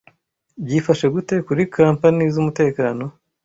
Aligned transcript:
Byifashe 0.65 1.05
gute 1.13 1.35
kuri 1.47 1.63
Company 1.75 2.21
z’umutekano? 2.33 3.03